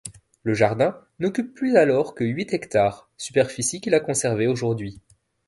Le 0.41 0.55
Jardin 0.55 0.99
n'occupe 1.19 1.53
plus 1.53 1.77
alors 1.77 2.15
que 2.15 2.23
huit 2.25 2.55
hectares, 2.55 3.07
superficie 3.17 3.81
qu'il 3.81 3.93
a 3.93 3.99
conservée 3.99 4.47
aujourd'hui. 4.47 4.99